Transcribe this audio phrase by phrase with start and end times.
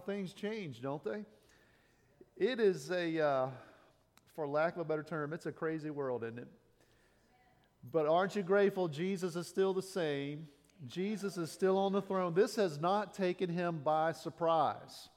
[0.00, 1.24] things change, don't they?
[2.36, 3.48] It is a, uh,
[4.34, 6.48] for lack of a better term, it's a crazy world, isn't it?
[7.92, 10.48] But aren't you grateful Jesus is still the same?
[10.86, 12.34] Jesus is still on the throne.
[12.34, 15.08] This has not taken him by surprise.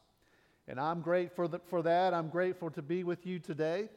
[0.68, 2.14] And I'm grateful for, for that.
[2.14, 3.90] I'm grateful to be with you today.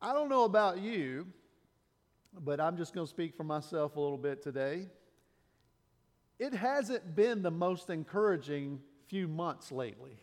[0.00, 1.26] I don't know about you,
[2.38, 4.86] but I'm just going to speak for myself a little bit today.
[6.38, 8.80] It hasn't been the most encouraging
[9.10, 10.16] few months lately.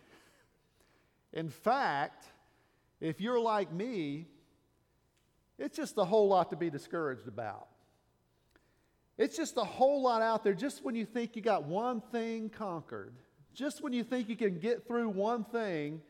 [1.34, 2.24] In fact,
[3.02, 4.28] if you're like me,
[5.60, 7.68] it's just a whole lot to be discouraged about.
[9.18, 12.50] It's just a whole lot out there just when you think you got one thing
[12.50, 13.14] conquered,
[13.54, 16.02] just when you think you can get through one thing,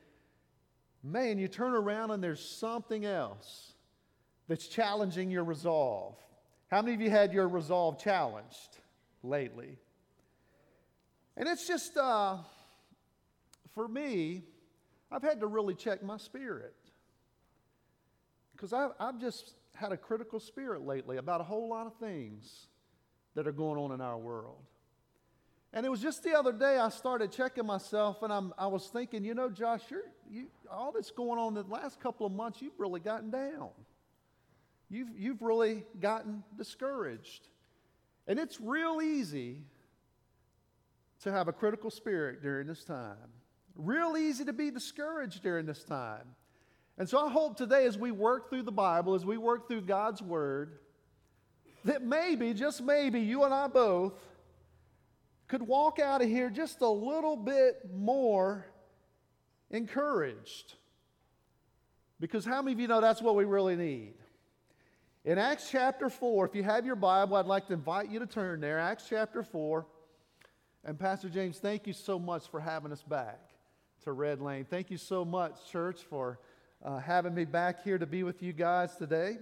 [1.04, 3.74] man, you turn around and there's something else
[4.48, 6.16] that's challenging your resolve.
[6.70, 8.78] How many of you had your resolve challenged
[9.24, 9.78] lately?
[11.36, 12.38] And it's just, uh,
[13.78, 14.42] for me,
[15.12, 16.74] I've had to really check my spirit.
[18.54, 22.70] Because I've just had a critical spirit lately about a whole lot of things
[23.36, 24.64] that are going on in our world.
[25.74, 28.88] And it was just the other day I started checking myself, and I'm, I was
[28.88, 29.82] thinking, you know, Josh,
[30.28, 33.70] you, all that's going on the last couple of months, you've really gotten down.
[34.90, 37.48] You've, you've really gotten discouraged.
[38.26, 39.60] And it's real easy
[41.22, 43.37] to have a critical spirit during this time.
[43.78, 46.36] Real easy to be discouraged during this time.
[46.98, 49.82] And so I hope today, as we work through the Bible, as we work through
[49.82, 50.80] God's Word,
[51.86, 54.14] that maybe, just maybe, you and I both
[55.48, 58.66] could walk out of here just a little bit more
[59.70, 60.74] encouraged.
[62.20, 64.16] Because how many of you know that's what we really need?
[65.24, 68.26] In Acts chapter 4, if you have your Bible, I'd like to invite you to
[68.26, 68.80] turn there.
[68.80, 69.86] Acts chapter 4.
[70.84, 73.47] And Pastor James, thank you so much for having us back
[74.08, 74.64] to Red Lane.
[74.64, 76.40] Thank you so much, church, for
[76.82, 79.38] uh, having me back here to be with you guys today.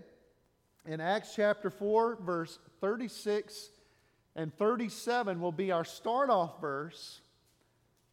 [0.88, 3.70] In Acts chapter 4, verse 36
[4.36, 7.22] and 37 will be our start off verse.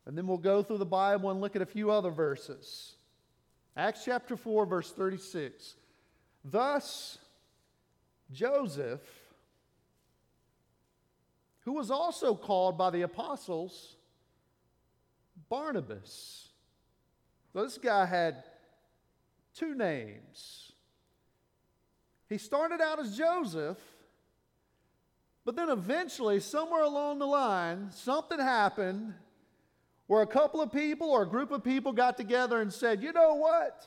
[0.05, 2.97] And then we'll go through the Bible and look at a few other verses.
[3.75, 5.77] Acts chapter 4, verse 36.
[6.45, 7.17] Thus,
[8.31, 9.01] Joseph,
[11.61, 13.97] who was also called by the apostles
[15.53, 16.49] Barnabas.
[17.53, 18.43] This guy had
[19.55, 20.73] two names.
[22.27, 23.77] He started out as Joseph,
[25.45, 29.13] but then eventually, somewhere along the line, something happened
[30.07, 33.13] where a couple of people or a group of people got together and said, You
[33.13, 33.87] know what?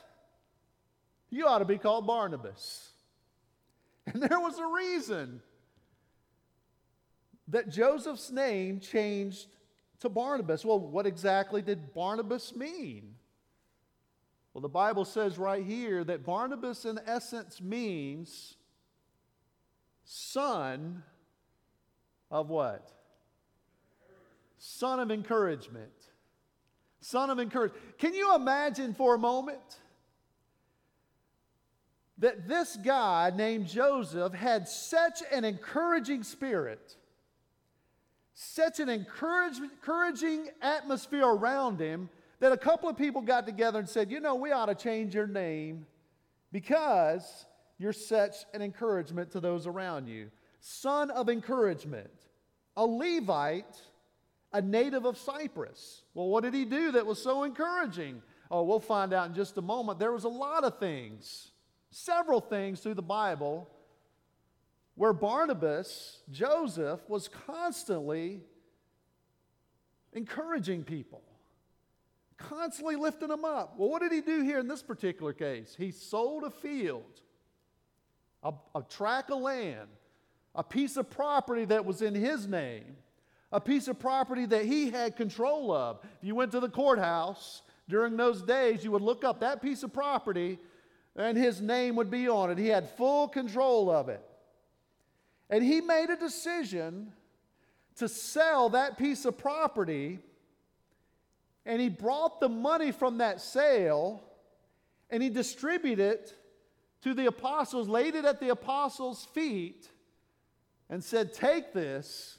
[1.30, 2.90] You ought to be called Barnabas.
[4.14, 5.42] And there was a reason
[7.48, 9.48] that Joseph's name changed
[10.00, 10.64] to Barnabas.
[10.64, 13.14] Well, what exactly did Barnabas mean?
[14.52, 18.56] Well, the Bible says right here that Barnabas, in essence, means
[20.04, 21.02] son
[22.30, 22.90] of what?
[24.58, 25.92] Son of encouragement.
[27.00, 27.98] Son of encouragement.
[27.98, 29.78] Can you imagine for a moment
[32.18, 36.96] that this guy named Joseph had such an encouraging spirit?
[38.38, 44.10] Such an encouraging atmosphere around him that a couple of people got together and said,
[44.10, 45.86] You know, we ought to change your name
[46.52, 47.46] because
[47.78, 50.30] you're such an encouragement to those around you.
[50.60, 52.10] Son of encouragement,
[52.76, 53.80] a Levite,
[54.52, 56.02] a native of Cyprus.
[56.12, 58.20] Well, what did he do that was so encouraging?
[58.50, 59.98] Oh, we'll find out in just a moment.
[59.98, 61.52] There was a lot of things,
[61.90, 63.70] several things through the Bible
[64.96, 68.40] where Barnabas, Joseph, was constantly
[70.14, 71.22] encouraging people,
[72.38, 73.74] constantly lifting them up.
[73.78, 75.74] Well, what did he do here in this particular case?
[75.78, 77.20] He sold a field,
[78.42, 79.88] a, a tract of land,
[80.54, 82.96] a piece of property that was in his name,
[83.52, 85.98] a piece of property that he had control of.
[86.02, 89.82] If you went to the courthouse during those days, you would look up that piece
[89.82, 90.58] of property
[91.14, 92.56] and his name would be on it.
[92.56, 94.22] He had full control of it.
[95.48, 97.12] And he made a decision
[97.96, 100.18] to sell that piece of property.
[101.64, 104.22] And he brought the money from that sale
[105.10, 106.34] and he distributed it
[107.02, 109.88] to the apostles, laid it at the apostles' feet,
[110.90, 112.38] and said, Take this,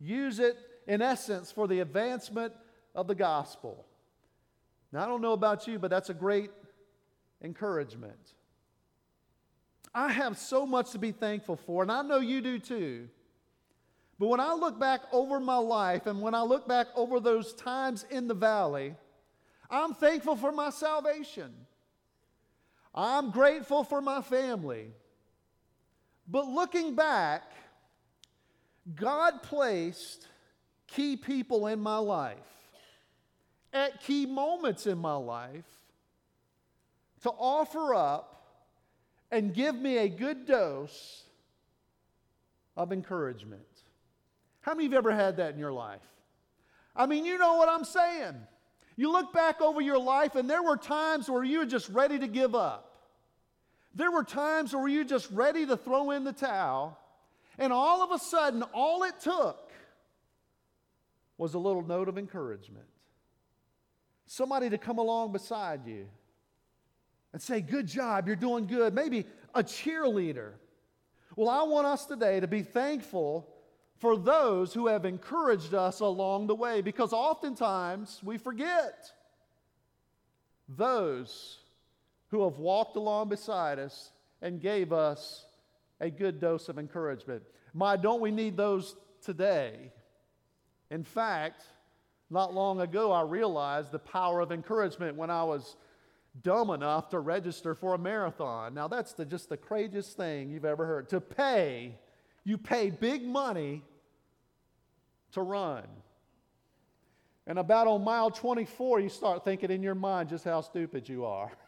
[0.00, 0.56] use it
[0.86, 2.54] in essence for the advancement
[2.94, 3.84] of the gospel.
[4.92, 6.50] Now, I don't know about you, but that's a great
[7.42, 8.32] encouragement.
[9.94, 13.08] I have so much to be thankful for, and I know you do too.
[14.18, 17.54] But when I look back over my life and when I look back over those
[17.54, 18.94] times in the valley,
[19.70, 21.52] I'm thankful for my salvation.
[22.94, 24.90] I'm grateful for my family.
[26.26, 27.42] But looking back,
[28.96, 30.26] God placed
[30.88, 32.38] key people in my life
[33.72, 35.66] at key moments in my life
[37.22, 38.37] to offer up
[39.30, 41.24] and give me a good dose
[42.76, 43.62] of encouragement.
[44.60, 46.02] How many of you ever had that in your life?
[46.94, 48.34] I mean, you know what I'm saying.
[48.96, 52.18] You look back over your life, and there were times where you were just ready
[52.18, 52.96] to give up.
[53.94, 56.98] There were times where you were just ready to throw in the towel,
[57.58, 59.70] and all of a sudden, all it took
[61.36, 62.86] was a little note of encouragement.
[64.26, 66.08] Somebody to come along beside you
[67.32, 68.94] and say, Good job, you're doing good.
[68.94, 70.52] Maybe a cheerleader.
[71.36, 73.48] Well, I want us today to be thankful
[73.98, 79.10] for those who have encouraged us along the way because oftentimes we forget
[80.68, 81.58] those
[82.28, 85.46] who have walked along beside us and gave us
[86.00, 87.42] a good dose of encouragement.
[87.74, 89.92] My, don't we need those today?
[90.90, 91.62] In fact,
[92.30, 95.76] not long ago, I realized the power of encouragement when I was
[96.42, 98.74] dumb enough to register for a marathon.
[98.74, 101.08] Now, that's the, just the craziest thing you've ever heard.
[101.10, 101.98] To pay
[102.48, 103.82] you pay big money
[105.32, 105.84] to run.
[107.46, 111.26] And about on mile 24, you start thinking in your mind just how stupid you
[111.26, 111.52] are.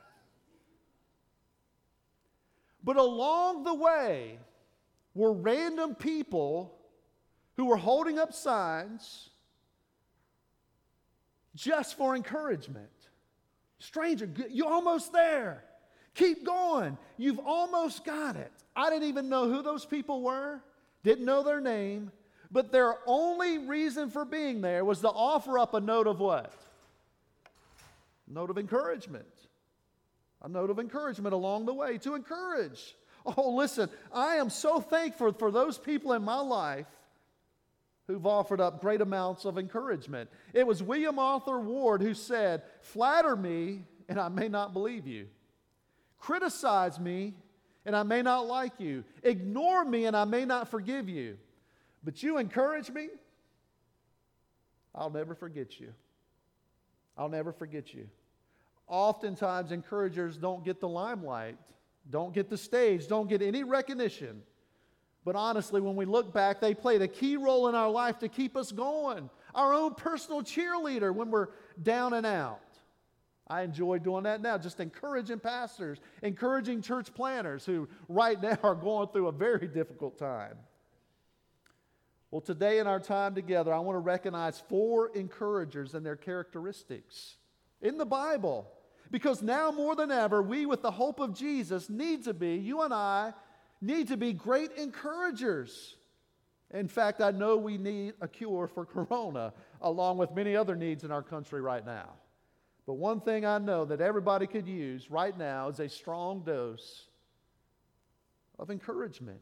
[2.83, 4.39] But along the way
[5.15, 6.79] were random people
[7.59, 9.29] who were holding up signs
[11.55, 12.89] just for encouragement.
[13.81, 15.65] Stranger, you're almost there.
[16.15, 16.97] Keep going.
[17.17, 18.53] You've almost got it.
[18.77, 20.61] I didn't even know who those people were
[21.03, 22.13] didn't know their name,
[22.51, 26.53] but their only reason for being there was to offer up a note of what?
[28.29, 29.25] A note of encouragement.
[30.43, 32.97] A note of encouragement along the way to encourage.
[33.25, 36.87] Oh, listen, I am so thankful for those people in my life
[38.11, 40.29] who've offered up great amounts of encouragement.
[40.53, 45.29] It was William Arthur Ward who said, Flatter me, and I may not believe you.
[46.19, 47.35] Criticize me,
[47.87, 49.05] and I may not like you.
[49.23, 51.39] Ignore me and I may not forgive you.
[52.03, 53.09] But you encourage me,
[54.95, 55.93] I'll never forget you.
[57.17, 58.09] I'll never forget you.
[58.87, 61.57] Oftentimes, encouragers don't get the limelight,
[62.11, 64.43] don't get the stage, don't get any recognition.
[65.25, 68.29] But honestly, when we look back, they played a key role in our life to
[68.29, 69.29] keep us going.
[69.55, 71.49] Our own personal cheerleader when we're
[71.83, 72.61] down and out.
[73.47, 78.77] I enjoy doing that now, just encouraging pastors, encouraging church planters who right now are
[78.77, 80.57] going through a very difficult time.
[82.31, 87.35] Well, today in our time together, I want to recognize four encouragers and their characteristics
[87.83, 88.71] in the Bible.
[89.11, 92.83] Because now more than ever, we, with the hope of Jesus, need to be, you
[92.83, 93.35] and I,
[93.81, 95.97] need to be great encouragers.
[96.73, 101.05] In fact, I know we need a cure for corona, along with many other needs
[101.05, 102.11] in our country right now.
[102.87, 107.07] But one thing I know that everybody could use right now is a strong dose
[108.59, 109.41] of encouragement.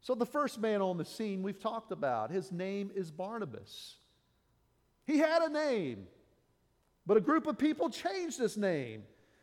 [0.00, 3.96] So, the first man on the scene we've talked about, his name is Barnabas.
[5.06, 6.06] He had a name,
[7.06, 9.02] but a group of people changed his name.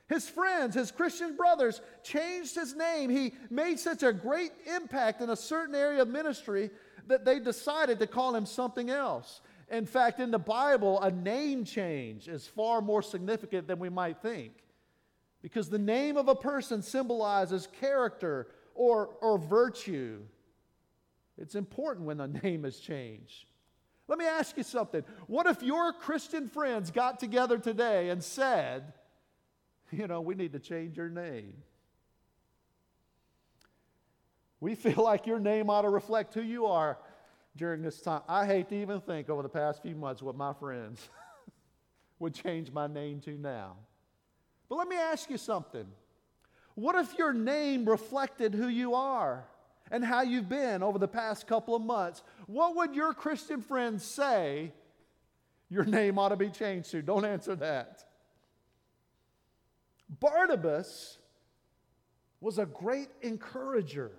[0.09, 3.09] His friends, his Christian brothers, changed his name.
[3.09, 6.69] He made such a great impact in a certain area of ministry
[7.07, 9.41] that they decided to call him something else.
[9.69, 14.21] In fact, in the Bible, a name change is far more significant than we might
[14.21, 14.53] think
[15.41, 20.19] because the name of a person symbolizes character or, or virtue.
[21.37, 23.45] It's important when a name is changed.
[24.07, 25.03] Let me ask you something.
[25.27, 28.93] What if your Christian friends got together today and said,
[29.91, 31.53] you know, we need to change your name?
[34.59, 36.97] We feel like your name ought to reflect who you are
[37.55, 38.21] during this time.
[38.27, 41.07] I hate to even think over the past few months what my friends
[42.19, 43.75] would change my name to now.
[44.69, 45.85] But let me ask you something.
[46.75, 49.45] What if your name reflected who you are
[49.89, 52.21] and how you've been over the past couple of months?
[52.47, 54.71] What would your Christian friends say
[55.69, 57.01] your name ought to be changed to?
[57.01, 58.03] Don't answer that.
[60.09, 61.17] Barnabas
[62.39, 64.11] was a great encourager.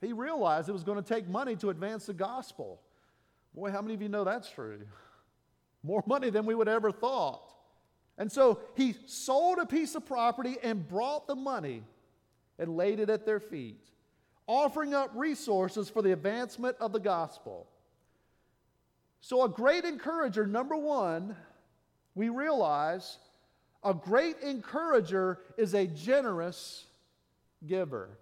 [0.00, 2.80] He realized it was going to take money to advance the gospel.
[3.54, 4.80] Boy, how many of you know that's true?
[5.82, 7.52] More money than we would ever thought.
[8.16, 11.82] And so he sold a piece of property and brought the money
[12.58, 13.80] and laid it at their feet.
[14.46, 17.66] offering up resources for the advancement of the gospel.
[19.20, 21.36] So, a great encourager, number one,
[22.14, 23.18] we realize
[23.82, 26.84] a great encourager is a generous
[27.66, 28.18] giver.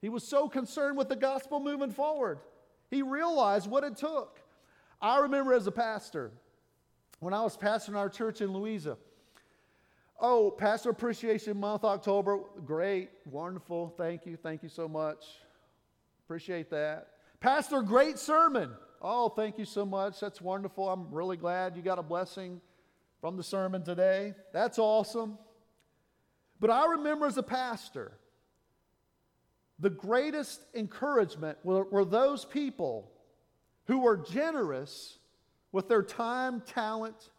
[0.00, 2.38] He was so concerned with the gospel moving forward.
[2.90, 4.40] He realized what it took.
[5.00, 6.30] I remember as a pastor,
[7.20, 8.96] when I was pastoring our church in Louisa,
[10.20, 15.24] oh, Pastor Appreciation Month, October, great, wonderful, thank you, thank you so much.
[16.26, 17.08] Appreciate that.
[17.40, 18.70] Pastor, great sermon.
[19.02, 20.20] Oh, thank you so much.
[20.20, 20.88] That's wonderful.
[20.88, 22.60] I'm really glad you got a blessing
[23.24, 24.34] from the sermon today.
[24.52, 25.38] That's awesome.
[26.60, 28.12] But I remember as a pastor,
[29.78, 33.10] the greatest encouragement were, were those people
[33.86, 35.16] who were generous
[35.72, 37.30] with their time, talent,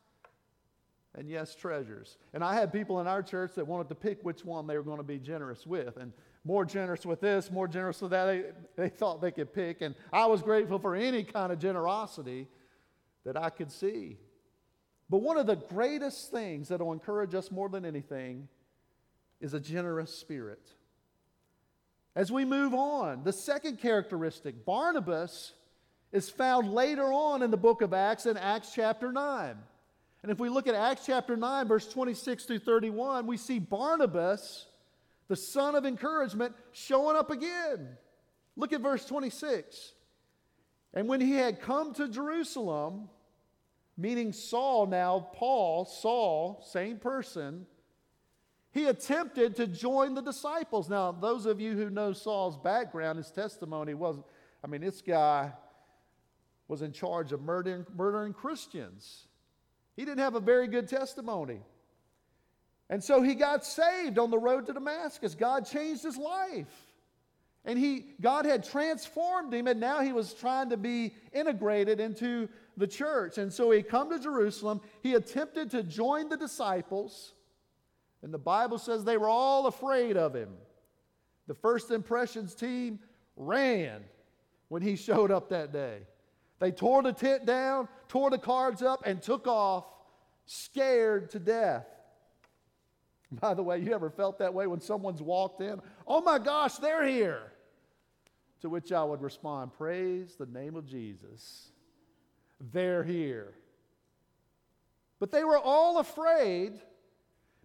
[1.14, 2.18] and yes, treasures.
[2.34, 4.84] And I had people in our church that wanted to pick which one they were
[4.84, 5.98] going to be generous with.
[5.98, 6.14] And
[6.44, 8.26] more generous with this, more generous with that.
[8.26, 8.44] They,
[8.76, 9.82] they thought they could pick.
[9.82, 12.48] And I was grateful for any kind of generosity
[13.24, 14.18] that I could see.
[15.10, 18.48] But one of the greatest things that will encourage us more than anything
[19.40, 20.62] is a generous spirit.
[22.16, 25.54] As we move on, the second characteristic, Barnabas,
[26.12, 29.56] is found later on in the book of Acts in Acts chapter 9.
[30.24, 34.66] And if we look at Acts chapter 9, verse 26 through 31, we see Barnabas,
[35.28, 37.90] the son of encouragement, showing up again.
[38.56, 39.92] Look at verse 26.
[40.94, 43.10] And when he had come to Jerusalem,
[43.98, 47.66] meaning Saul now, Paul, Saul, same person,
[48.72, 50.90] he attempted to join the disciples.
[50.90, 54.26] Now, those of you who know Saul's background, his testimony wasn't,
[54.64, 55.54] I mean, this guy
[56.68, 59.28] was in charge of murdering, murdering Christians.
[59.96, 61.62] He didn't have a very good testimony.
[62.90, 65.36] And so he got saved on the road to Damascus.
[65.36, 66.68] God changed his life.
[67.66, 72.48] And he, God had transformed him, and now he was trying to be integrated into
[72.78, 73.40] the church.
[73.40, 74.82] And so he come to Jerusalem.
[75.02, 77.34] He attempted to join the disciples.
[78.22, 80.50] And the Bible says they were all afraid of him.
[81.48, 83.00] The first impressions team
[83.36, 84.04] ran
[84.68, 86.02] when he showed up that day.
[86.60, 89.86] They tore the tent down, tore the cards up, and took off,
[90.46, 91.86] scared to death.
[93.32, 95.82] By the way, you ever felt that way when someone's walked in?
[96.08, 97.52] Oh my gosh, they're here.
[98.62, 101.70] To which I would respond, Praise the name of Jesus.
[102.72, 103.54] They're here.
[105.20, 106.74] But they were all afraid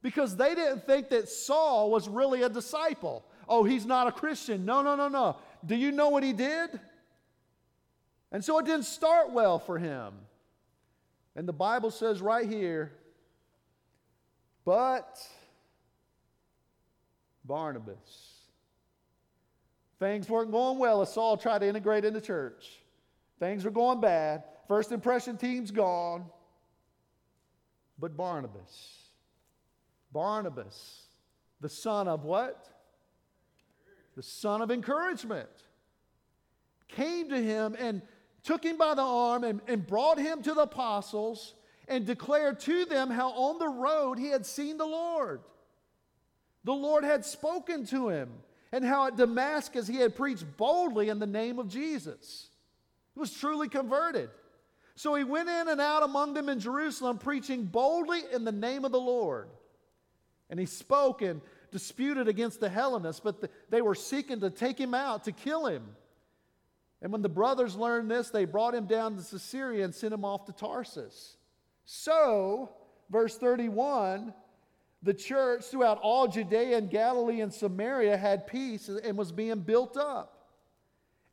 [0.03, 3.25] because they didn't think that Saul was really a disciple.
[3.49, 4.65] Oh, he's not a Christian.
[4.65, 5.37] No, no, no, no.
[5.65, 6.79] Do you know what he did?
[8.33, 10.15] And so it didn't start well for him.
[11.35, 12.93] And the Bible says right here,
[14.65, 15.19] but
[17.45, 18.30] Barnabas.
[20.01, 22.81] Things weren't going well as Saul tried to integrate in the church.
[23.39, 24.43] Things were going bad.
[24.67, 26.25] First impression team's gone.
[27.99, 29.01] But Barnabas
[30.13, 31.03] Barnabas,
[31.61, 32.67] the son of what?
[34.17, 35.49] The son of encouragement,
[36.89, 38.03] came to him and
[38.43, 41.55] took him by the arm and, and brought him to the apostles
[41.87, 45.41] and declared to them how on the road he had seen the Lord.
[46.65, 48.31] The Lord had spoken to him,
[48.73, 52.49] and how at Damascus he had preached boldly in the name of Jesus.
[53.15, 54.31] He was truly converted.
[54.95, 58.85] So he went in and out among them in Jerusalem, preaching boldly in the name
[58.85, 59.49] of the Lord.
[60.51, 64.79] And he spoke and disputed against the Hellenists, but the, they were seeking to take
[64.79, 65.85] him out, to kill him.
[67.03, 70.25] And when the brothers learned this, they brought him down to Caesarea and sent him
[70.25, 71.37] off to Tarsus.
[71.87, 72.71] So,
[73.09, 74.35] verse 31,
[75.03, 79.97] the church throughout all Judea and Galilee and Samaria had peace and was being built
[79.97, 80.49] up.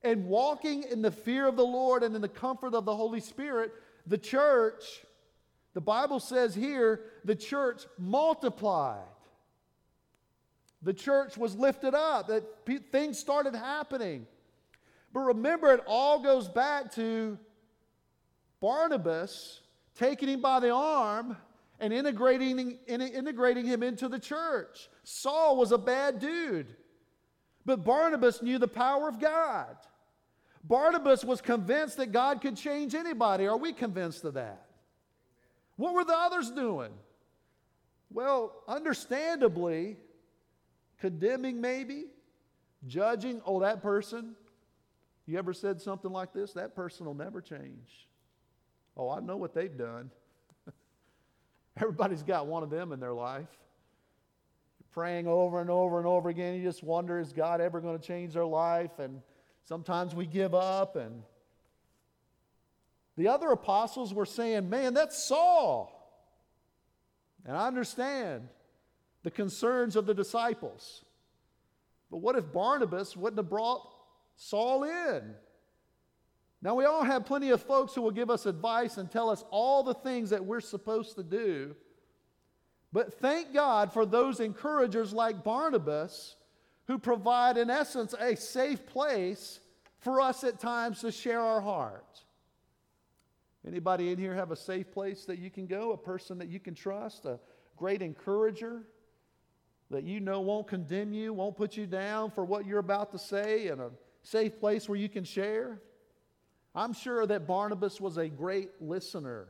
[0.03, 3.19] And walking in the fear of the Lord and in the comfort of the Holy
[3.19, 3.71] Spirit,
[4.05, 4.83] the church
[5.77, 9.03] the Bible says here the church multiplied.
[10.81, 12.43] The church was lifted up, that
[12.91, 14.25] things started happening.
[15.13, 17.38] But remember, it all goes back to
[18.59, 19.62] Barnabas
[19.93, 21.38] taking him by the arm
[21.79, 24.89] and integrating, integrating him into the church.
[25.03, 26.75] Saul was a bad dude,
[27.65, 29.75] but Barnabas knew the power of God.
[30.63, 33.46] Barnabas was convinced that God could change anybody.
[33.48, 34.65] Are we convinced of that?
[35.75, 36.91] What were the others doing?
[38.10, 39.98] Well, understandably,
[41.00, 42.05] condemning maybe,
[42.88, 44.36] judging, oh, that person.
[45.25, 46.53] You ever said something like this?
[46.53, 48.07] That person will never change.
[48.96, 50.10] Oh, I know what they've done.
[51.79, 53.48] Everybody's got one of them in their life.
[54.98, 56.55] praying over and over and over again.
[56.55, 58.98] You just wonder, is God ever going to change their life?
[58.98, 59.22] And
[59.65, 60.96] sometimes we give up.
[60.96, 61.22] And
[63.15, 65.93] the other apostles were saying, man, that's Saul.
[67.46, 68.48] And I understand
[69.22, 71.05] the concerns of the disciples.
[72.10, 73.88] But what if Barnabas wouldn't have brought
[74.36, 75.36] Saul in?
[76.67, 79.45] Now, we all have plenty of folks who will give us advice and tell us
[79.51, 81.77] all the things that we're supposed to do.
[82.91, 86.36] But thank God for those encouragers like Barnabas
[86.88, 89.62] who provide, in essence, a safe place
[90.00, 92.21] for us at times to share our heart.
[93.65, 96.59] Anybody in here have a safe place that you can go, a person that you
[96.59, 97.39] can trust, a
[97.77, 98.83] great encourager
[99.89, 103.17] that you know won't condemn you, won't put you down for what you're about to
[103.17, 103.89] say, and a
[104.21, 105.79] safe place where you can share?
[106.77, 109.48] I'm sure that Barnabas was a great listener,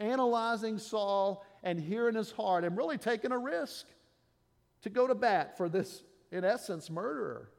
[0.00, 3.86] analyzing Saul and hearing his heart and really taking a risk
[4.82, 6.02] to go to bat for this,
[6.32, 7.52] in essence, murderer.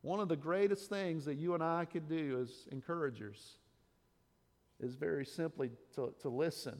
[0.00, 3.58] One of the greatest things that you and I could do as encouragers
[4.80, 6.78] is very simply to, to listen.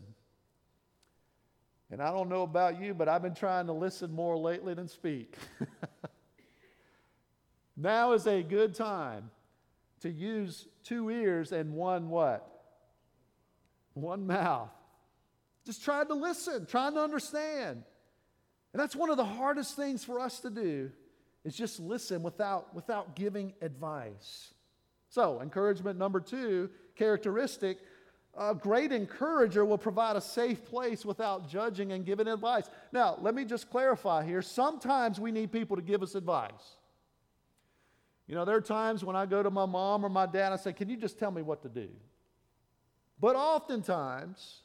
[1.90, 4.88] And I don't know about you, but I've been trying to listen more lately than
[4.88, 5.36] speak.
[7.76, 9.30] now is a good time
[10.00, 12.46] to use two ears and one what?
[13.94, 14.70] One mouth.
[15.66, 17.82] Just trying to listen, trying to understand.
[18.72, 20.90] And that's one of the hardest things for us to do
[21.44, 24.54] is just listen without, without giving advice.
[25.08, 27.78] So, encouragement number two, characteristic,
[28.38, 32.70] a great encourager will provide a safe place without judging and giving advice.
[32.92, 34.40] Now, let me just clarify here.
[34.40, 36.76] Sometimes we need people to give us advice.
[38.30, 40.56] You know, there are times when I go to my mom or my dad, I
[40.56, 41.88] say, Can you just tell me what to do?
[43.18, 44.60] But oftentimes,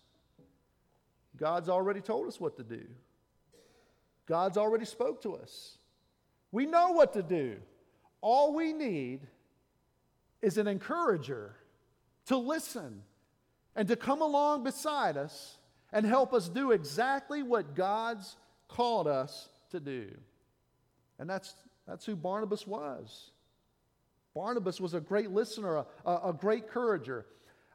[1.36, 2.84] God's already told us what to do.
[4.28, 5.80] God's already spoke to us.
[6.52, 7.56] We know what to do.
[8.22, 9.22] All we need
[10.44, 11.56] is an encourager
[12.28, 13.02] to listen
[13.76, 15.58] and to come along beside us
[15.92, 18.36] and help us do exactly what God's
[18.68, 20.12] called us to do.
[21.18, 21.56] And that's,
[21.88, 23.32] that's who Barnabas was.
[24.36, 27.26] Barnabas was a great listener, a, a, great encourager.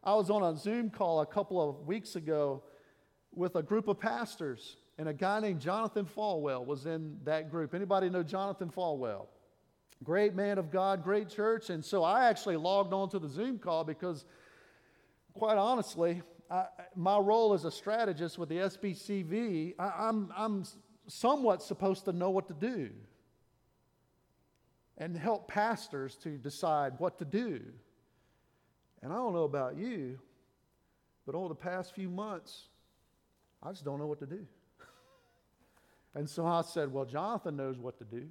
[0.05, 2.63] I was on a Zoom call a couple of weeks ago
[3.35, 7.75] with a group of pastors, and a guy named Jonathan Falwell was in that group.
[7.75, 9.29] Anybody know Jonathan Falwell?
[10.05, 11.71] Great man of God, great church.
[11.71, 14.27] And so I actually logged on to the Zoom call because,
[15.33, 16.21] quite honestly,
[16.51, 20.65] I, my role as a strategist with the SBCV, I, I'm, I'm
[21.07, 22.91] somewhat supposed to know what to do
[25.01, 27.61] and help pastors to decide what to do.
[29.03, 30.19] And I don't know about you,
[31.25, 32.69] but over the past few months,
[33.63, 34.47] I just don't know what to do.
[36.15, 38.27] and so I said, Well, Jonathan knows what to do.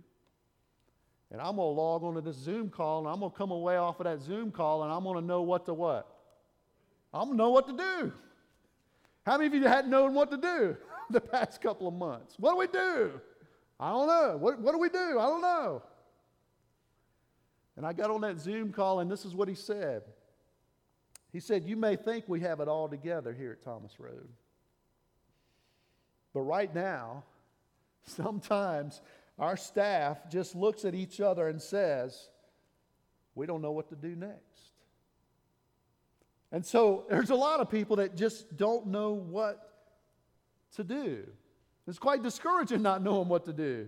[1.32, 3.78] And I'm going to log onto this Zoom call, and I'm going to come away
[3.78, 6.08] off of that Zoom call, and I'm going to know what to what?
[7.14, 8.14] I'm going to know what to do.
[9.26, 10.78] How many of you hadn't known what to do
[11.10, 12.36] the past couple of months?
[12.40, 13.20] What do we do?
[13.80, 14.38] I don't know.
[14.38, 15.20] What, what do we do?
[15.20, 15.84] I don't know.
[17.80, 20.02] And I got on that Zoom call, and this is what he said.
[21.32, 24.28] He said, You may think we have it all together here at Thomas Road.
[26.34, 27.24] But right now,
[28.04, 29.00] sometimes
[29.40, 32.28] our staff just looks at each other and says,
[33.34, 34.74] We don't know what to do next.
[36.52, 39.72] And so there's a lot of people that just don't know what
[40.76, 41.26] to do.
[41.88, 43.88] It's quite discouraging not knowing what to do.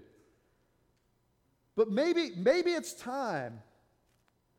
[1.75, 3.59] But maybe, maybe it's time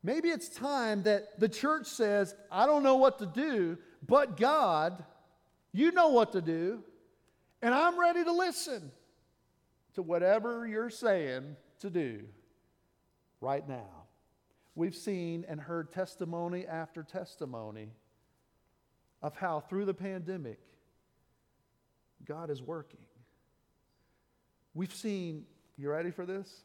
[0.03, 5.05] Maybe it's time that the church says, I don't know what to do, but God,
[5.73, 6.83] you know what to do,
[7.61, 8.91] and I'm ready to listen
[9.95, 12.25] to whatever you're saying to do
[13.41, 13.89] right now.
[14.75, 17.91] We've seen and heard testimony after testimony
[19.23, 20.59] of how through the pandemic,
[22.25, 23.01] God is working.
[24.75, 25.45] We've seen,
[25.77, 26.65] you ready for this?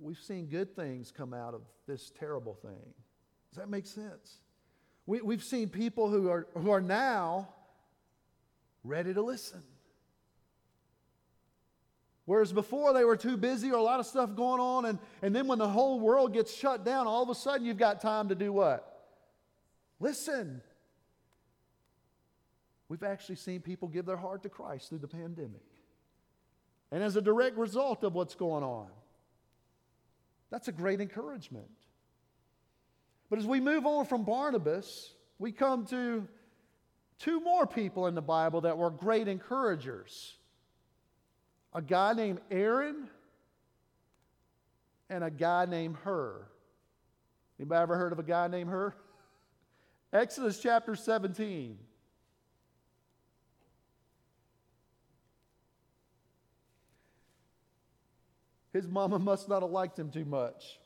[0.00, 2.94] We've seen good things come out of this terrible thing.
[3.50, 4.38] Does that make sense?
[5.06, 7.48] We, we've seen people who are, who are now
[8.84, 9.62] ready to listen.
[12.26, 15.34] Whereas before they were too busy or a lot of stuff going on, and, and
[15.34, 18.28] then when the whole world gets shut down, all of a sudden you've got time
[18.28, 19.06] to do what?
[19.98, 20.60] Listen.
[22.90, 25.62] We've actually seen people give their heart to Christ through the pandemic.
[26.90, 28.88] And as a direct result of what's going on.
[30.50, 31.70] That's a great encouragement.
[33.30, 36.26] But as we move on from Barnabas, we come to
[37.18, 40.36] two more people in the Bible that were great encouragers.
[41.74, 43.08] a guy named Aaron
[45.10, 46.46] and a guy named Hur.
[47.58, 48.94] Anybody ever heard of a guy named Hur?
[50.12, 51.78] Exodus chapter 17.
[58.78, 60.78] His mama must not have liked him too much.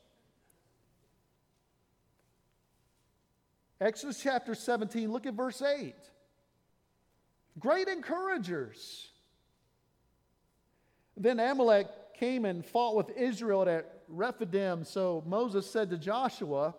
[3.82, 5.94] Exodus chapter 17, look at verse 8.
[7.58, 9.08] Great encouragers.
[11.18, 11.86] Then Amalek
[12.18, 14.84] came and fought with Israel at Rephidim.
[14.84, 16.74] So Moses said to Joshua,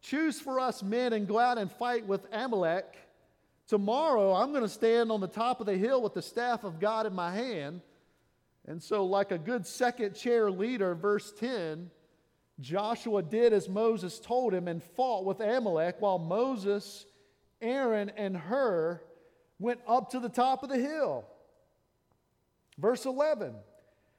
[0.00, 2.96] Choose for us men and go out and fight with Amalek.
[3.68, 6.80] Tomorrow I'm going to stand on the top of the hill with the staff of
[6.80, 7.82] God in my hand.
[8.66, 11.90] And so, like a good second chair leader, verse 10,
[12.60, 17.06] Joshua did as Moses told him and fought with Amalek while Moses,
[17.60, 19.00] Aaron, and Hur
[19.58, 21.24] went up to the top of the hill.
[22.78, 23.54] Verse 11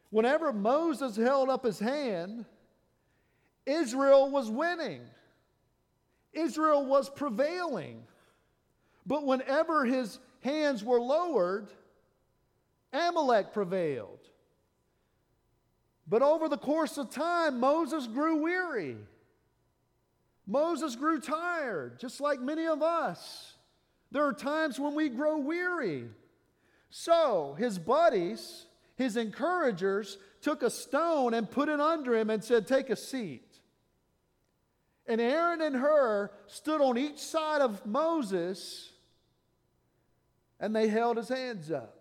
[0.09, 2.45] Whenever Moses held up his hand,
[3.65, 5.01] Israel was winning.
[6.31, 8.03] Israel was prevailing.
[9.05, 11.67] But whenever his hands were lowered,
[12.93, 14.19] Amalek prevailed.
[16.07, 18.97] But over the course of time, Moses grew weary.
[20.45, 23.53] Moses grew tired, just like many of us.
[24.11, 26.05] There are times when we grow weary.
[26.89, 28.65] So his buddies,
[28.95, 33.43] his encouragers, took a stone and put it under him and said, Take a seat.
[35.05, 38.91] And Aaron and Hur stood on each side of Moses
[40.59, 41.95] and they held his hands up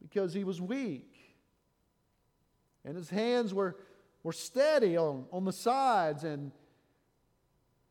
[0.00, 1.11] because he was weak.
[2.84, 3.76] And his hands were,
[4.22, 6.24] were steady on, on the sides.
[6.24, 6.52] And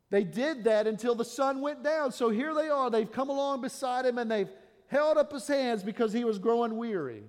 [0.09, 2.11] they did that until the sun went down.
[2.11, 2.89] So here they are.
[2.89, 4.49] They've come along beside him and they've
[4.87, 7.23] held up his hands because he was growing weary.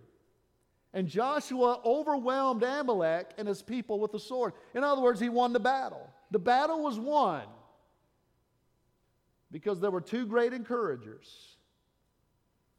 [0.92, 4.53] And Joshua overwhelmed Amalek and his people with the sword.
[4.75, 6.11] In other words, he won the battle.
[6.31, 7.44] The battle was won
[9.51, 11.57] because there were two great encouragers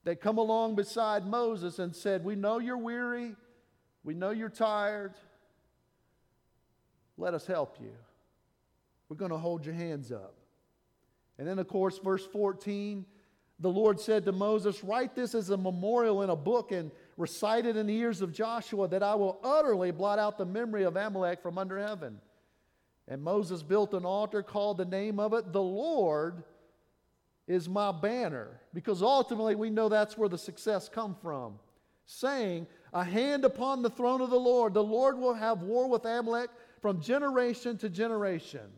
[0.03, 3.35] that come along beside Moses and said, We know you're weary,
[4.03, 5.13] we know you're tired.
[7.17, 7.91] Let us help you.
[9.09, 10.35] We're going to hold your hands up.
[11.37, 13.05] And then, of course, verse 14
[13.63, 17.65] the Lord said to Moses, Write this as a memorial in a book and recite
[17.65, 20.97] it in the ears of Joshua, that I will utterly blot out the memory of
[20.97, 22.19] Amalek from under heaven.
[23.07, 26.43] And Moses built an altar, called the name of it, The Lord
[27.47, 28.59] is my banner.
[28.73, 31.59] Because ultimately we know that's where the success come from.
[32.05, 34.73] Saying, A hand upon the throne of the Lord.
[34.73, 36.49] The Lord will have war with Amalek
[36.81, 38.69] from generation to generation.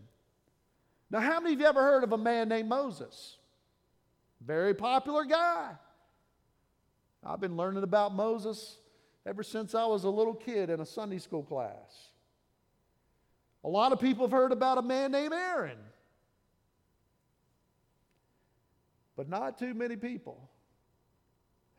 [1.12, 3.38] Now, how many of you ever heard of a man named Moses?
[4.42, 5.72] Very popular guy.
[7.24, 8.78] I've been learning about Moses
[9.26, 12.10] ever since I was a little kid in a Sunday school class.
[13.64, 15.80] A lot of people have heard about a man named Aaron,
[19.18, 20.50] but not too many people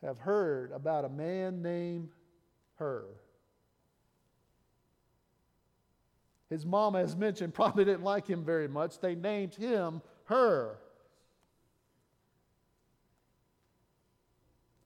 [0.03, 2.09] have heard about a man named
[2.77, 3.05] Hur.
[6.49, 8.99] His mama, as mentioned, probably didn't like him very much.
[8.99, 10.77] They named him her.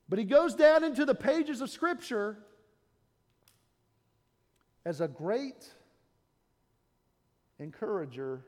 [0.08, 2.36] But he goes down into the pages of Scripture
[4.84, 5.72] as a great
[7.58, 8.44] encourager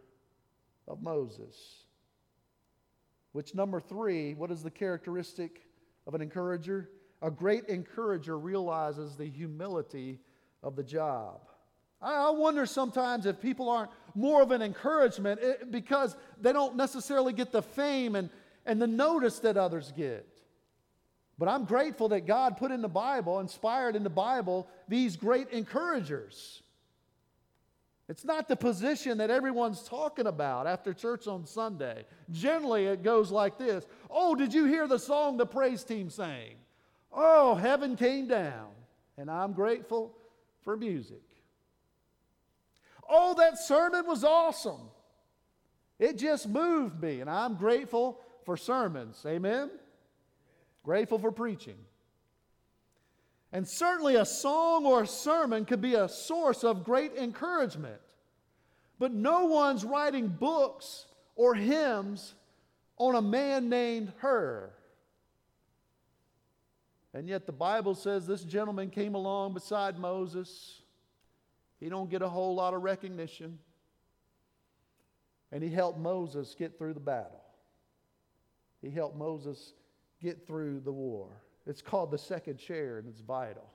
[0.86, 1.86] of Moses.
[3.32, 5.62] Which, number three, what is the characteristic
[6.06, 6.90] of an encourager?
[7.24, 10.20] A great encourager realizes the humility
[10.62, 11.40] of the job.
[12.02, 17.32] I wonder sometimes if people aren't more of an encouragement eh, because they don't necessarily
[17.32, 18.28] get the fame and,
[18.66, 20.28] and the notice that others get.
[21.38, 25.48] But I'm grateful that God put in the Bible, inspired in the Bible, these great
[25.48, 26.62] encouragers.
[28.06, 32.04] It's not the position that everyone's talking about after church on Sunday.
[32.30, 36.56] Generally, it goes like this Oh, did you hear the song the praise team sang?
[37.14, 38.68] Oh, heaven came down.
[39.16, 40.12] And I'm grateful
[40.62, 41.22] for music.
[43.08, 44.88] Oh, that sermon was awesome.
[45.98, 49.22] It just moved me, and I'm grateful for sermons.
[49.26, 49.70] Amen?
[50.82, 51.76] Grateful for preaching.
[53.52, 58.00] And certainly a song or a sermon could be a source of great encouragement.
[58.98, 62.34] But no one's writing books or hymns
[62.96, 64.72] on a man named Hur.
[67.14, 70.82] And yet the Bible says this gentleman came along beside Moses.
[71.78, 73.60] He don't get a whole lot of recognition.
[75.52, 77.40] And he helped Moses get through the battle.
[78.82, 79.74] He helped Moses
[80.20, 81.28] get through the war.
[81.66, 83.70] It's called the second chair, and it's vital.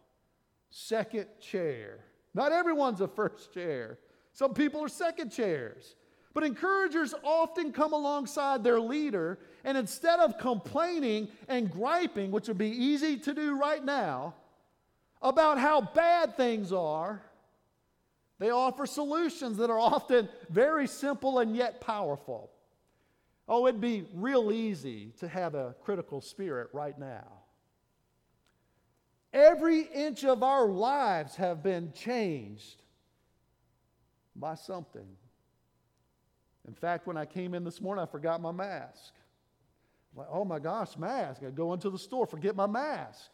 [0.69, 1.99] second chair.
[2.33, 3.97] Not everyone's a first chair.
[4.33, 5.95] Some people are second chairs.
[6.33, 12.57] But encouragers often come alongside their leader, and instead of complaining and griping, which would
[12.57, 14.35] be easy to do right now,
[15.21, 17.21] about how bad things are,
[18.37, 22.51] they offer solutions that are often very simple and yet powerful.
[23.47, 27.25] Oh, it'd be real easy to have a critical spirit right now.
[29.33, 32.81] Every inch of our lives have been changed
[34.35, 35.07] by something.
[36.69, 39.15] In fact, when I came in this morning, I forgot my mask.
[40.15, 41.41] Like, oh my gosh, mask.
[41.43, 43.31] I go into the store, forget my mask.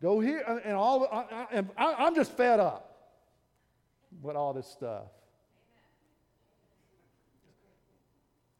[0.00, 3.18] Go here, uh, and all, uh, uh, I, I, I'm just fed up
[4.20, 5.06] with all this stuff.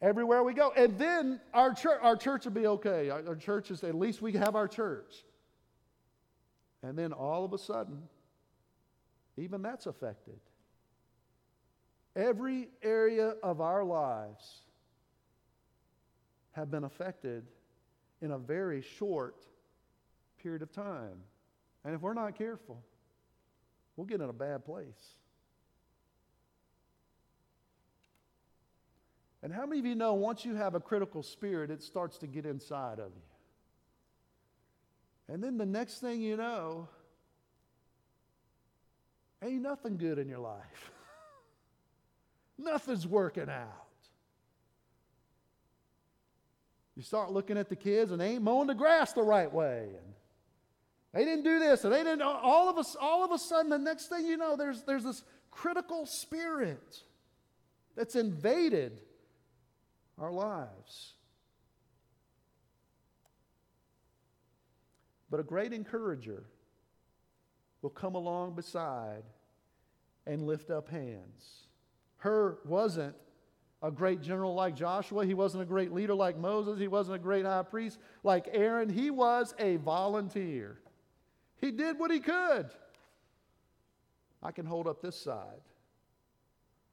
[0.00, 0.72] Everywhere we go.
[0.76, 3.08] And then our church, our church will be okay.
[3.08, 5.14] Our, our church is, at least we have our church.
[6.82, 8.02] And then all of a sudden,
[9.36, 10.40] even that's affected.
[12.14, 14.62] Every area of our lives
[16.52, 17.44] have been affected
[18.20, 19.46] in a very short
[20.42, 21.16] period of time.
[21.84, 22.82] And if we're not careful,
[23.96, 25.16] we'll get in a bad place.
[29.42, 32.26] And how many of you know once you have a critical spirit, it starts to
[32.28, 33.22] get inside of you?
[35.28, 36.88] And then the next thing you know,
[39.42, 40.92] ain't nothing good in your life.
[42.62, 43.86] Nothing's working out.
[46.94, 49.88] You start looking at the kids and they ain't mowing the grass the right way.
[49.96, 50.14] And
[51.12, 52.22] they didn't do this, and they didn't.
[52.22, 55.22] All of us, all of a sudden, the next thing you know, there's, there's this
[55.50, 57.02] critical spirit
[57.94, 58.98] that's invaded
[60.18, 61.12] our lives.
[65.30, 66.44] But a great encourager
[67.82, 69.24] will come along beside
[70.26, 71.66] and lift up hands.
[72.22, 73.16] Hur wasn't
[73.82, 75.26] a great general like Joshua.
[75.26, 76.78] He wasn't a great leader like Moses.
[76.78, 78.88] He wasn't a great high priest like Aaron.
[78.88, 80.78] He was a volunteer.
[81.60, 82.70] He did what he could.
[84.40, 85.62] I can hold up this side.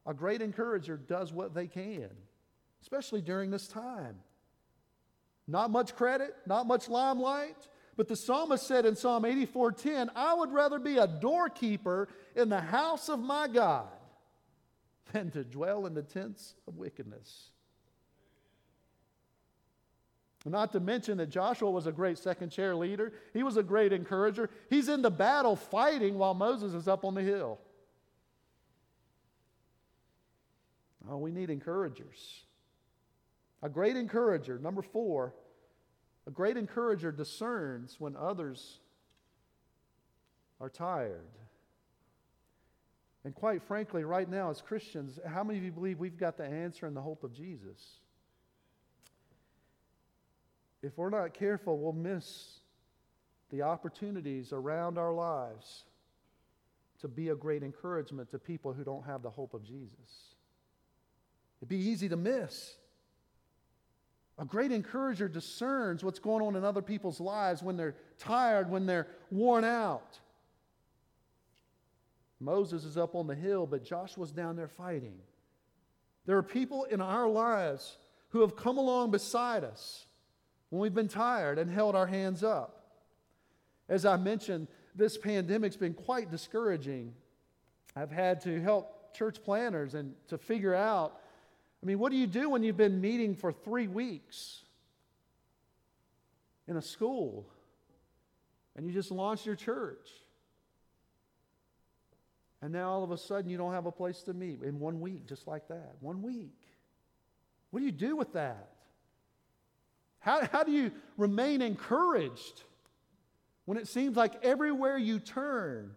[0.07, 2.09] A great encourager does what they can,
[2.81, 4.15] especially during this time.
[5.47, 10.51] Not much credit, not much limelight, but the psalmist said in Psalm 84:10, "I would
[10.51, 13.98] rather be a doorkeeper in the house of my God
[15.13, 17.51] than to dwell in the tents of wickedness."
[20.45, 23.11] Not to mention that Joshua was a great second chair leader.
[23.33, 24.49] He was a great encourager.
[24.69, 27.59] He's in the battle fighting while Moses is up on the hill.
[31.09, 32.45] Oh, we need encouragers.
[33.61, 35.33] A great encourager, number four,
[36.27, 38.79] a great encourager discerns when others
[40.61, 41.27] are tired.
[43.25, 46.45] And quite frankly, right now as Christians, how many of you believe we've got the
[46.45, 47.99] answer and the hope of Jesus?
[50.81, 52.59] if we're not careful, we'll miss
[53.51, 55.83] the opportunities around our lives
[57.01, 60.35] to be a great encouragement to people who don't have the hope of Jesus.
[61.59, 62.75] It'd be easy to miss.
[64.37, 68.85] A great encourager discerns what's going on in other people's lives when they're tired, when
[68.85, 70.19] they're worn out.
[72.39, 75.17] Moses is up on the hill, but Joshua's down there fighting.
[76.25, 77.97] There are people in our lives
[78.29, 80.05] who have come along beside us
[80.69, 82.83] when we've been tired and held our hands up.
[83.87, 87.13] As I mentioned, this pandemic's been quite discouraging.
[87.95, 91.19] I've had to help church planters and to figure out
[91.81, 94.63] I mean, what do you do when you've been meeting for three weeks
[96.67, 97.47] in a school
[98.75, 100.09] and you just launched your church?
[102.61, 104.99] And now all of a sudden you don't have a place to meet in one
[104.99, 105.95] week, just like that.
[106.01, 106.57] One week.
[107.71, 108.69] What do you do with that?
[110.19, 112.63] How, how do you remain encouraged
[113.65, 115.95] when it seems like everywhere you turn,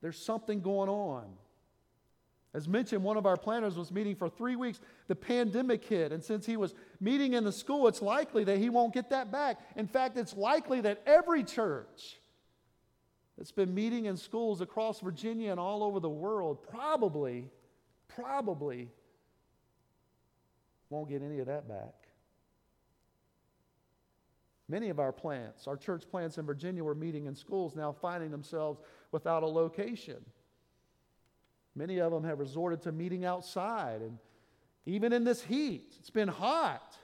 [0.00, 1.24] there's something going on?
[2.52, 4.80] As mentioned, one of our planters was meeting for three weeks.
[5.08, 8.70] The pandemic hit, and since he was meeting in the school, it's likely that he
[8.70, 9.58] won't get that back.
[9.76, 12.20] In fact, it's likely that every church
[13.36, 17.50] that's been meeting in schools across Virginia and all over the world probably,
[18.08, 18.88] probably
[20.88, 21.94] won't get any of that back.
[24.68, 28.30] Many of our plants, our church plants in Virginia, were meeting in schools now finding
[28.30, 28.80] themselves
[29.12, 30.24] without a location.
[31.74, 34.00] Many of them have resorted to meeting outside.
[34.00, 34.18] And
[34.86, 36.96] even in this heat, it's been hot.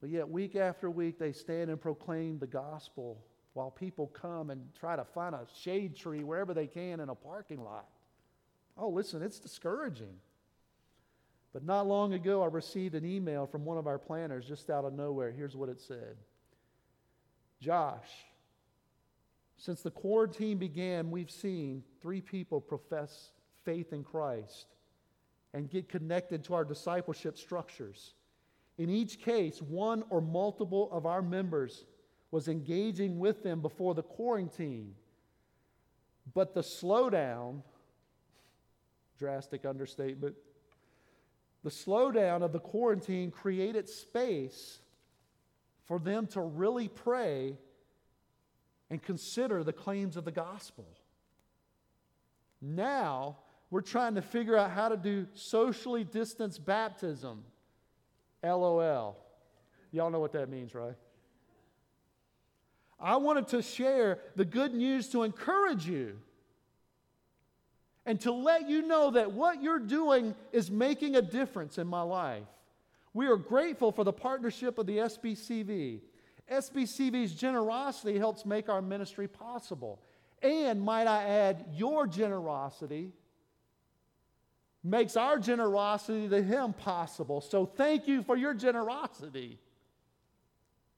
[0.00, 3.24] But yet, week after week, they stand and proclaim the gospel
[3.58, 7.14] while people come and try to find a shade tree wherever they can in a
[7.14, 7.88] parking lot.
[8.76, 10.14] Oh, listen, it's discouraging.
[11.52, 14.84] But not long ago, I received an email from one of our planters just out
[14.84, 15.32] of nowhere.
[15.32, 16.16] Here's what it said
[17.60, 18.06] Josh,
[19.56, 23.32] since the quarantine began, we've seen three people profess
[23.64, 24.68] faith in Christ
[25.52, 28.14] and get connected to our discipleship structures.
[28.78, 31.86] In each case, one or multiple of our members
[32.30, 34.94] was engaging with them before the quarantine.
[36.34, 37.62] But the slowdown,
[39.18, 40.34] drastic understatement,
[41.64, 44.80] the slowdown of the quarantine created space
[45.86, 47.56] for them to really pray
[48.90, 50.86] and consider the claims of the gospel.
[52.60, 53.38] Now,
[53.70, 57.44] we're trying to figure out how to do socially distanced baptism.
[58.42, 59.16] LOL.
[59.92, 60.94] Y'all know what that means, right?
[63.00, 66.18] I wanted to share the good news to encourage you
[68.04, 72.02] and to let you know that what you're doing is making a difference in my
[72.02, 72.46] life.
[73.14, 76.00] We are grateful for the partnership of the SBCV.
[76.50, 80.00] SBCV's generosity helps make our ministry possible.
[80.42, 83.12] And might I add, your generosity
[84.82, 87.40] makes our generosity to Him possible.
[87.40, 89.58] So thank you for your generosity.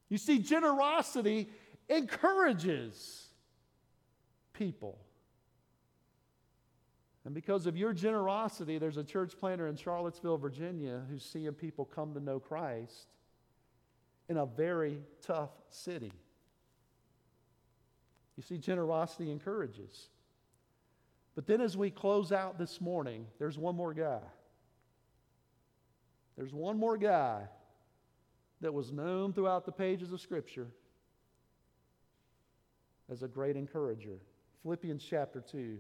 [0.09, 1.49] You see, generosity
[1.91, 3.27] encourages
[4.53, 4.99] people.
[7.25, 11.85] And because of your generosity, there's a church planter in Charlottesville, Virginia, who's seeing people
[11.85, 13.09] come to know Christ
[14.29, 16.13] in a very tough city.
[18.37, 20.09] You see, generosity encourages.
[21.35, 24.21] But then as we close out this morning, there's one more guy.
[26.37, 27.43] There's one more guy
[28.63, 30.69] that was known throughout the pages of Scripture
[33.11, 34.19] as a great encourager.
[34.63, 35.79] Philippians chapter 2,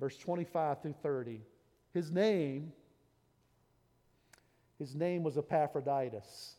[0.00, 1.40] verse 25 through 30.
[1.92, 2.72] His name,
[4.78, 6.56] his name was Epaphroditus.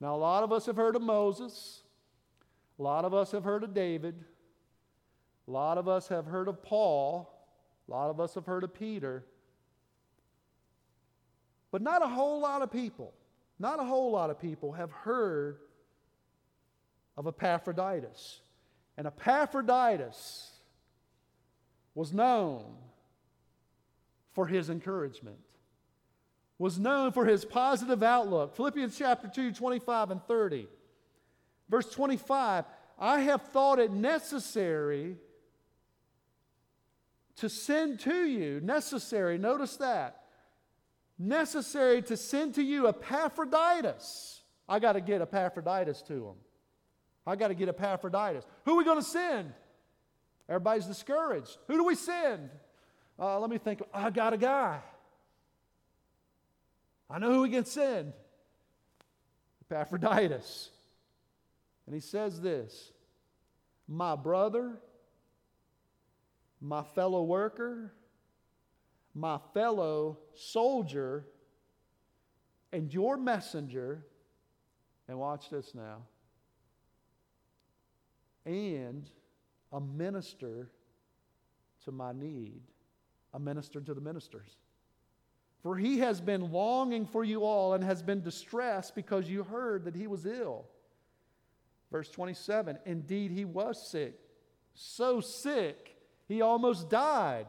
[0.00, 1.82] Now, a lot of us have heard of Moses.
[2.78, 4.24] A lot of us have heard of David.
[5.46, 7.30] A lot of us have heard of Paul.
[7.86, 9.24] A lot of us have heard of Peter.
[11.70, 13.12] But not a whole lot of people,
[13.58, 15.58] not a whole lot of people have heard
[17.20, 18.40] of Epaphroditus.
[18.96, 20.52] And Epaphroditus
[21.94, 22.64] was known
[24.32, 25.36] for his encouragement,
[26.58, 28.56] was known for his positive outlook.
[28.56, 30.66] Philippians chapter 2, 25 and 30.
[31.68, 32.64] Verse 25
[32.98, 35.16] I have thought it necessary
[37.36, 40.22] to send to you, necessary, notice that,
[41.18, 44.42] necessary to send to you Epaphroditus.
[44.66, 46.36] I got to get Epaphroditus to him.
[47.26, 48.44] I got to get Epaphroditus.
[48.64, 49.52] Who are we going to send?
[50.48, 51.56] Everybody's discouraged.
[51.68, 52.50] Who do we send?
[53.18, 53.82] Uh, let me think.
[53.92, 54.80] I got a guy.
[57.08, 58.12] I know who we can send
[59.70, 60.70] Epaphroditus.
[61.86, 62.92] And he says this
[63.86, 64.78] My brother,
[66.60, 67.92] my fellow worker,
[69.14, 71.26] my fellow soldier,
[72.72, 74.04] and your messenger,
[75.08, 76.02] and watch this now,
[78.44, 79.08] and
[79.72, 80.70] a minister
[81.84, 82.62] to my need,
[83.32, 84.56] a minister to the ministers.
[85.62, 89.84] For he has been longing for you all and has been distressed because you heard
[89.84, 90.66] that he was ill.
[91.90, 94.18] Verse 27 Indeed, he was sick,
[94.74, 95.96] so sick,
[96.28, 97.46] he almost died.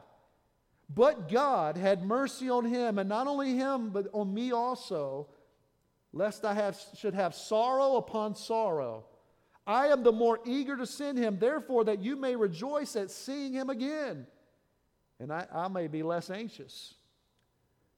[0.94, 5.28] But God had mercy on him, and not only him, but on me also,
[6.12, 9.06] lest I have, should have sorrow upon sorrow.
[9.66, 13.54] I am the more eager to send him, therefore, that you may rejoice at seeing
[13.54, 14.26] him again,
[15.20, 16.96] and I, I may be less anxious.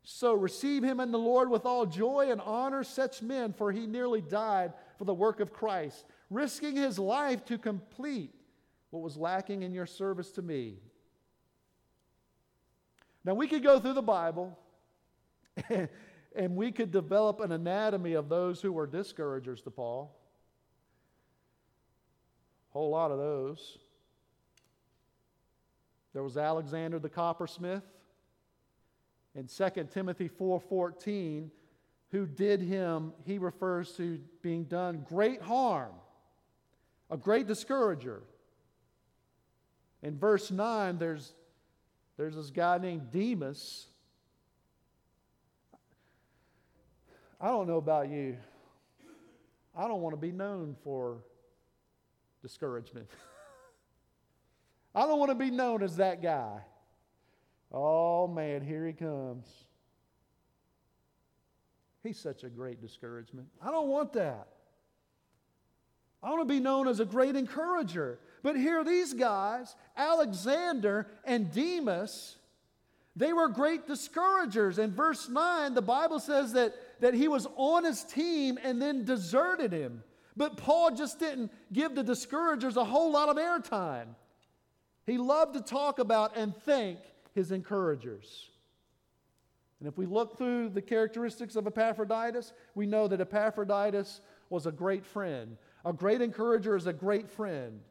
[0.04, 3.88] So receive him in the Lord with all joy and honor such men, for he
[3.88, 8.34] nearly died for the work of Christ, risking his life to complete
[8.90, 10.76] what was lacking in your service to me.
[13.24, 14.58] Now, we could go through the Bible
[16.36, 20.20] and, we could develop an anatomy of those who were discouragers to Paul.
[22.74, 23.78] Whole lot of those.
[26.14, 27.84] There was Alexander the coppersmith
[29.36, 31.50] in 2 Timothy 4:14
[32.10, 35.94] who did him he refers to being done great harm
[37.10, 38.24] a great discourager.
[40.02, 41.34] In verse 9 there's
[42.18, 43.88] there's this guy named Demas.
[47.42, 48.38] I don't know about you.
[49.76, 51.24] I don't want to be known for
[52.44, 53.08] discouragement.
[54.96, 56.60] I don't want to be known as that guy.
[57.72, 59.48] Oh man, here he comes.
[62.04, 63.48] He's such a great discouragement.
[63.60, 64.48] I don't want that.
[66.22, 68.20] I want to be known as a great encourager.
[68.44, 72.38] But here, these guys, Alexander and Demas,
[73.16, 74.80] they were great discouragers.
[74.80, 79.06] In verse 9, the Bible says that, that he was on his team and then
[79.06, 80.04] deserted him.
[80.36, 84.16] But Paul just didn't give the discouragers a whole lot of airtime.
[85.06, 87.00] He loved to talk about and thank
[87.34, 88.50] his encouragers.
[89.80, 94.72] And if we look through the characteristics of Epaphroditus, we know that Epaphroditus was a
[94.72, 95.58] great friend.
[95.84, 97.82] A great encourager is a great friend.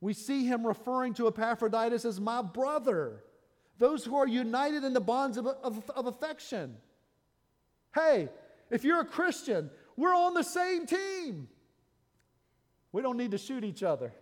[0.00, 3.24] We see him referring to Epaphroditus as my brother,
[3.78, 6.76] those who are united in the bonds of, of, of affection.
[7.94, 8.28] Hey,
[8.70, 9.68] if you're a Christian,
[10.00, 11.46] we're on the same team.
[12.90, 14.12] We don't need to shoot each other.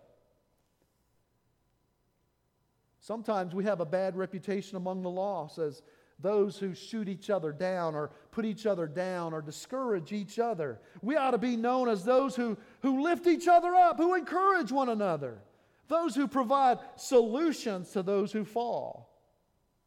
[2.99, 5.81] Sometimes we have a bad reputation among the lost as
[6.19, 10.79] those who shoot each other down or put each other down or discourage each other.
[11.01, 14.73] We ought to be known as those who, who lift each other up, who encourage
[14.73, 15.39] one another,
[15.87, 19.09] those who provide solutions to those who fall,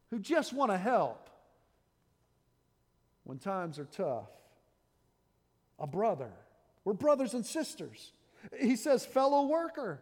[0.09, 1.29] who just want to help
[3.25, 4.31] when times are tough.
[5.79, 6.31] A brother.
[6.85, 8.11] We're brothers and sisters.
[8.59, 10.01] He says, fellow worker.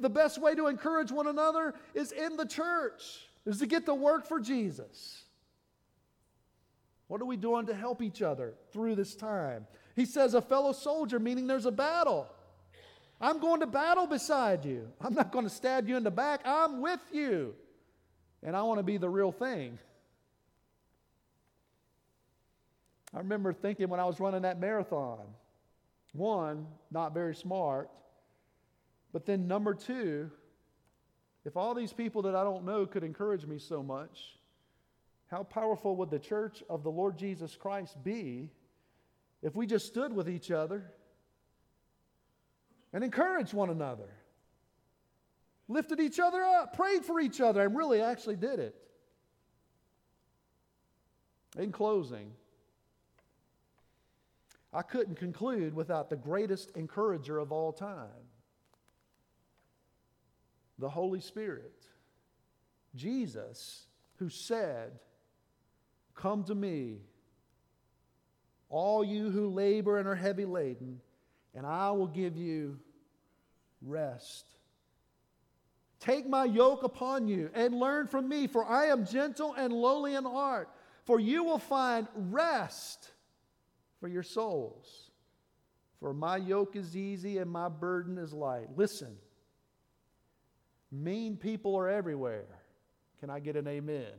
[0.00, 3.02] The best way to encourage one another is in the church,
[3.46, 5.24] is to get to work for Jesus.
[7.08, 9.66] What are we doing to help each other through this time?
[9.94, 12.26] He says, a fellow soldier, meaning there's a battle.
[13.20, 14.88] I'm going to battle beside you.
[15.00, 16.40] I'm not going to stab you in the back.
[16.44, 17.54] I'm with you.
[18.42, 19.78] And I want to be the real thing.
[23.14, 25.26] I remember thinking when I was running that marathon
[26.12, 27.90] one, not very smart.
[29.12, 30.30] But then, number two,
[31.44, 34.38] if all these people that I don't know could encourage me so much,
[35.30, 38.50] how powerful would the church of the Lord Jesus Christ be
[39.42, 40.92] if we just stood with each other
[42.92, 44.08] and encouraged one another,
[45.68, 48.76] lifted each other up, prayed for each other, and really actually did it?
[51.58, 52.32] In closing,
[54.72, 58.08] I couldn't conclude without the greatest encourager of all time
[60.78, 61.86] the Holy Spirit.
[62.94, 64.98] Jesus, who said,
[66.14, 66.98] Come to me,
[68.68, 71.00] all you who labor and are heavy laden,
[71.54, 72.78] and I will give you
[73.80, 74.44] rest.
[76.00, 80.14] Take my yoke upon you and learn from me, for I am gentle and lowly
[80.14, 80.68] in heart,
[81.04, 83.11] for you will find rest
[84.02, 85.10] for your souls.
[86.00, 88.66] For my yoke is easy and my burden is light.
[88.74, 89.16] Listen,
[90.90, 92.48] mean people are everywhere.
[93.20, 94.10] Can I get an amen?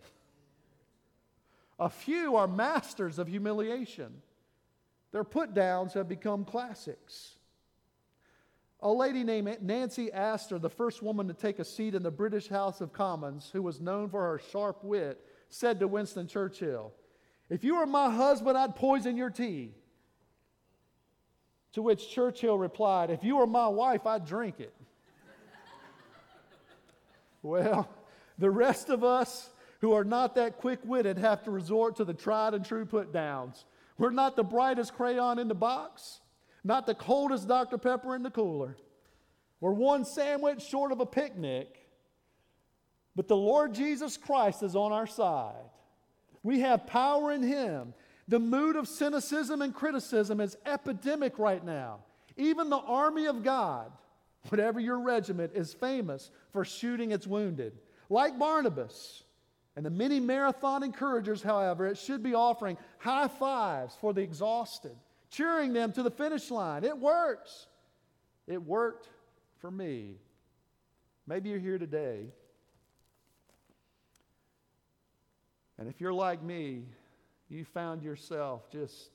[1.77, 4.21] A few are masters of humiliation.
[5.11, 7.33] Their put downs have become classics.
[8.79, 12.47] A lady named Nancy Astor, the first woman to take a seat in the British
[12.47, 15.19] House of Commons, who was known for her sharp wit,
[15.49, 16.93] said to Winston Churchill,
[17.53, 19.75] if you were my husband, I'd poison your tea.
[21.73, 24.73] To which Churchill replied, If you were my wife, I'd drink it.
[27.43, 27.87] well,
[28.39, 29.51] the rest of us
[29.81, 33.13] who are not that quick witted have to resort to the tried and true put
[33.13, 33.65] downs.
[33.99, 36.21] We're not the brightest crayon in the box,
[36.63, 37.77] not the coldest Dr.
[37.77, 38.77] Pepper in the cooler.
[39.59, 41.87] We're one sandwich short of a picnic,
[43.15, 45.69] but the Lord Jesus Christ is on our side.
[46.43, 47.93] We have power in Him.
[48.27, 51.99] The mood of cynicism and criticism is epidemic right now.
[52.37, 53.91] Even the army of God,
[54.49, 57.73] whatever your regiment, is famous for shooting its wounded.
[58.09, 59.23] Like Barnabas
[59.75, 64.95] and the many marathon encouragers, however, it should be offering high fives for the exhausted,
[65.29, 66.83] cheering them to the finish line.
[66.83, 67.67] It works.
[68.47, 69.09] It worked
[69.59, 70.15] for me.
[71.25, 72.27] Maybe you're here today
[75.83, 76.83] And if you're like me,
[77.49, 79.09] you found yourself just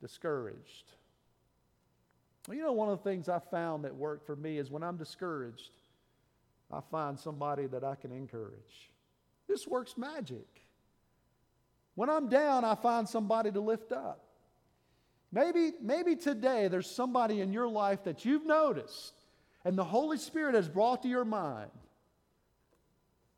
[0.00, 0.90] discouraged.
[2.48, 4.82] Well, you know, one of the things I found that worked for me is when
[4.82, 5.72] I'm discouraged,
[6.72, 8.90] I find somebody that I can encourage.
[9.46, 10.48] This works magic.
[11.94, 14.24] When I'm down, I find somebody to lift up.
[15.30, 19.12] Maybe, maybe today there's somebody in your life that you've noticed
[19.66, 21.70] and the Holy Spirit has brought to your mind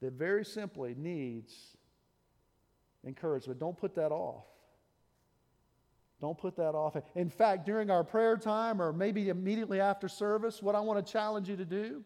[0.05, 1.77] that very simply needs
[3.07, 3.59] encouragement.
[3.59, 4.45] Don't put that off.
[6.21, 6.97] Don't put that off.
[7.15, 11.13] In fact, during our prayer time or maybe immediately after service, what I want to
[11.13, 12.03] challenge you to do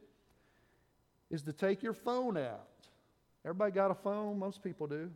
[1.30, 2.68] is to take your phone out.
[3.44, 4.38] Everybody got a phone?
[4.38, 5.10] Most people do.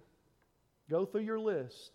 [0.90, 1.92] Go through your list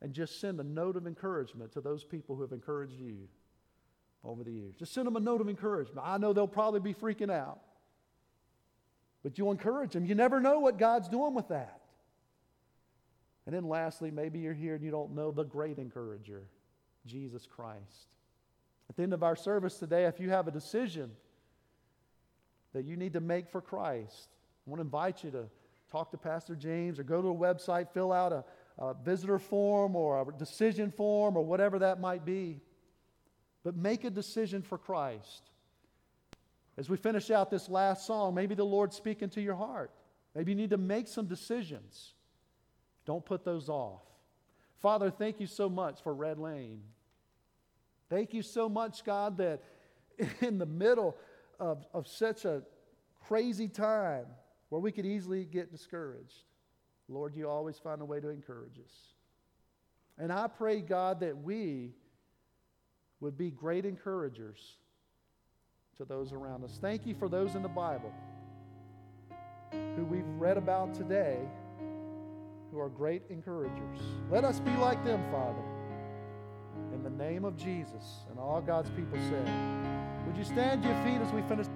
[0.00, 3.28] and just send a note of encouragement to those people who have encouraged you
[4.24, 4.74] over the years.
[4.76, 6.06] Just send them a note of encouragement.
[6.06, 7.60] I know they'll probably be freaking out,
[9.22, 10.04] but you encourage them.
[10.04, 11.80] You never know what God's doing with that.
[13.46, 16.42] And then lastly, maybe you're here and you don't know the great encourager,
[17.06, 18.08] Jesus Christ.
[18.90, 21.10] At the end of our service today, if you have a decision
[22.74, 24.28] that you need to make for Christ,
[24.66, 25.44] I want to invite you to
[25.90, 28.44] talk to Pastor James or go to a website, fill out a,
[28.78, 32.60] a visitor form or a decision form or whatever that might be.
[33.64, 35.50] But make a decision for Christ.
[36.78, 39.90] As we finish out this last song, maybe the Lord's speaking to your heart.
[40.32, 42.14] Maybe you need to make some decisions.
[43.04, 44.02] Don't put those off.
[44.76, 46.82] Father, thank you so much for Red Lane.
[48.08, 49.60] Thank you so much, God, that
[50.40, 51.16] in the middle
[51.58, 52.62] of, of such a
[53.26, 54.26] crazy time
[54.68, 56.44] where we could easily get discouraged,
[57.08, 58.92] Lord, you always find a way to encourage us.
[60.16, 61.90] And I pray, God, that we
[63.18, 64.76] would be great encouragers
[65.98, 66.78] to those around us.
[66.80, 68.12] Thank you for those in the Bible
[69.72, 71.38] who we've read about today
[72.70, 73.98] who are great encouragers.
[74.30, 75.58] Let us be like them, Father.
[76.94, 79.50] In the name of Jesus and all God's people said.
[80.24, 81.66] Would you stand to your feet as we finish?